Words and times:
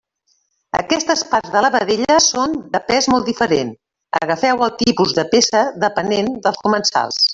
Aquestes 0.77 1.19
parts 1.33 1.51
de 1.55 1.61
la 1.65 1.69
vedella 1.75 2.15
són 2.29 2.57
de 2.77 2.81
pes 2.87 3.09
molt 3.15 3.29
diferent, 3.33 3.69
agafeu 4.21 4.65
el 4.69 4.73
tipus 4.81 5.15
de 5.21 5.27
peça 5.35 5.63
depenent 5.85 6.33
dels 6.49 6.65
comensals. 6.67 7.23